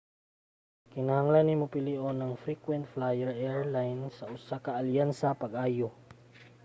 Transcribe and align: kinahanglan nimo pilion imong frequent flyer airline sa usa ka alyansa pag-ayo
kinahanglan 0.91 1.45
nimo 1.47 1.65
pilion 1.75 2.17
imong 2.21 2.41
frequent 2.43 2.83
flyer 2.93 3.29
airline 3.47 4.01
sa 4.17 4.25
usa 4.35 4.55
ka 4.65 4.71
alyansa 4.79 5.29
pag-ayo 5.41 5.89